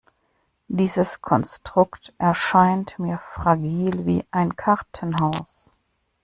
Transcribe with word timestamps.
Dieses 0.67 1.21
Konstrukt 1.21 2.11
erscheint 2.17 2.97
mir 2.97 3.19
fragil 3.19 4.07
wie 4.07 4.23
ein 4.31 4.55
Kartenhaus. 4.55 5.73